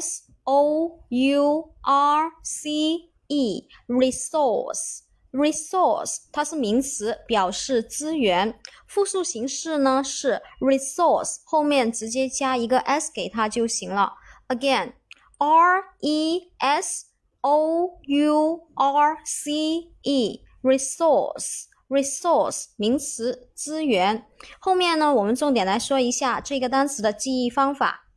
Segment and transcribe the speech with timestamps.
[0.00, 1.02] s ou
[1.82, 3.08] rce
[3.86, 14.14] resource resource 它是名词表示资源复数形式呢是 resource 后面直接加一个 s 给它就行了
[14.48, 14.94] again
[15.38, 17.06] r e s
[17.42, 17.98] ou
[18.76, 19.90] rce
[20.62, 24.26] resource resource 名词资源
[24.58, 28.07] 后面呢我们重点来说一下这个单词的记忆方法